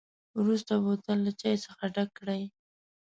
[0.39, 2.41] وروسته بوتل له چای څخه ډک کړئ.